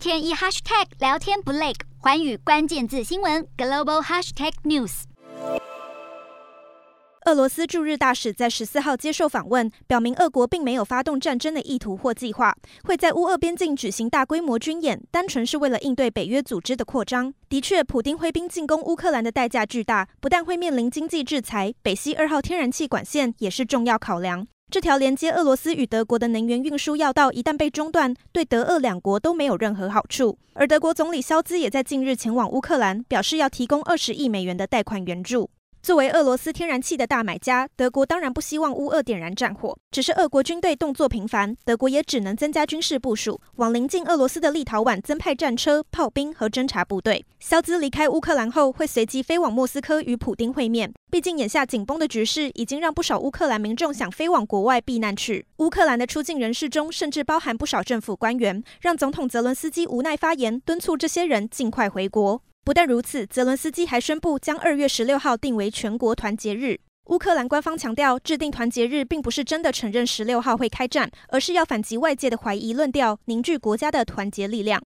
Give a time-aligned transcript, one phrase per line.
[0.00, 5.02] 天一 hashtag 聊天不累，寰宇关键字新闻 global hashtag news。
[7.26, 17.34] 俄罗斯驻日大使在十四号接受访问，表明俄国并没有发动战争的意图或计划，会在乌俄边境举行大规模军演，单纯是为了应对北约组织的扩张。
[17.50, 24.46] 的确，普丁挥兵进攻乌克兰的代价巨大，不但会面临经济制裁，北溪二号天然气管线也是重要考量。
[24.70, 30.38] 这条连接俄罗斯与德国的能源运输要道一旦被中断，对德俄两国都没有任何好处。
[30.52, 35.50] 而德国总理肖兹也在近日前往乌克兰，表示要提供二十亿美元的贷款援助。
[35.82, 39.74] 作为俄罗斯天然气的大买家，德国当然不希望乌俄点燃战火。
[39.90, 47.24] 只是俄国军队动作频繁，德国也只能增加军事部署，往邻近俄罗斯的立陶宛增派战车、炮兵和侦察部队。
[47.38, 50.92] 肖兹离开乌克兰后，会随即飞往莫斯科与普丁会面。
[51.10, 55.46] 毕竟眼下紧绷的局势已经让不少乌克兰民众想飞往国外避难去。
[55.56, 62.42] 乌克兰的出境人士中，甚至包含不少政府官员，让总统泽伦斯基无奈发言，敦促这些人尽快回国。
[62.62, 66.78] 不但如此，泽伦斯基还宣布将二月十六号定为全国团结日。
[67.06, 74.80] 乌克兰官方强调，制定团结日并不是真的承认十六号会开战，而是要反击外界的怀疑论调，凝聚国家的团结力量。